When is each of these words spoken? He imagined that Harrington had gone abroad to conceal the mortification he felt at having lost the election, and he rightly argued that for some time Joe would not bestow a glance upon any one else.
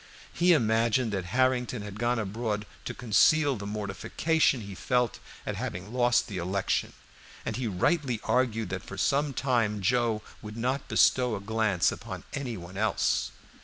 He 0.33 0.53
imagined 0.53 1.11
that 1.13 1.25
Harrington 1.25 1.83
had 1.83 1.99
gone 1.99 2.17
abroad 2.17 2.65
to 2.85 2.93
conceal 2.95 3.55
the 3.55 3.67
mortification 3.67 4.61
he 4.61 4.73
felt 4.73 5.19
at 5.45 5.57
having 5.57 5.93
lost 5.93 6.25
the 6.27 6.39
election, 6.39 6.93
and 7.45 7.55
he 7.55 7.67
rightly 7.67 8.19
argued 8.23 8.69
that 8.69 8.81
for 8.81 8.97
some 8.97 9.31
time 9.31 9.79
Joe 9.79 10.23
would 10.41 10.57
not 10.57 10.87
bestow 10.87 11.35
a 11.35 11.39
glance 11.39 11.91
upon 11.91 12.23
any 12.33 12.57
one 12.57 12.77
else. 12.77 13.29